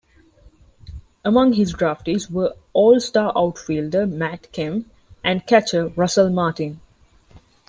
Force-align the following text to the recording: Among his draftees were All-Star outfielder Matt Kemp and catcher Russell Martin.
Among 1.23 1.53
his 1.53 1.75
draftees 1.75 2.27
were 2.31 2.55
All-Star 2.73 3.31
outfielder 3.35 4.07
Matt 4.07 4.51
Kemp 4.51 4.89
and 5.23 5.45
catcher 5.45 5.89
Russell 5.89 6.31
Martin. 6.31 6.79